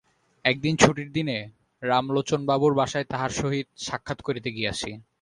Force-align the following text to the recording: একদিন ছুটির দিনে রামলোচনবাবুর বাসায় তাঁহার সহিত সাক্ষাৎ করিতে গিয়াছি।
একদিন 0.45 0.73
ছুটির 0.77 1.09
দিনে 1.11 1.37
রামলোচনবাবুর 1.83 2.73
বাসায় 2.75 3.09
তাঁহার 3.09 3.31
সহিত 3.39 3.67
সাক্ষাৎ 3.79 4.19
করিতে 4.21 4.49
গিয়াছি। 4.51 4.89